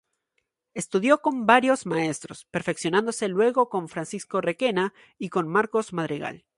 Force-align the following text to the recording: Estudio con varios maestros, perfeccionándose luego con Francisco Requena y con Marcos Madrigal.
Estudio 0.73 1.21
con 1.21 1.45
varios 1.45 1.85
maestros, 1.85 2.45
perfeccionándose 2.45 3.27
luego 3.27 3.69
con 3.69 3.87
Francisco 3.87 4.41
Requena 4.41 4.95
y 5.19 5.29
con 5.29 5.47
Marcos 5.47 5.93
Madrigal. 5.93 6.43